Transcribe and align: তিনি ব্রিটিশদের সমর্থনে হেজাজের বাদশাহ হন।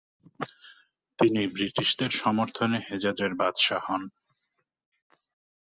তিনি 1.19 1.41
ব্রিটিশদের 1.47 2.11
সমর্থনে 2.21 2.79
হেজাজের 2.87 3.31
বাদশাহ 3.35 3.81
হন। 3.87 4.03